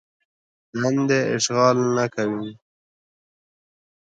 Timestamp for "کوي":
2.13-2.49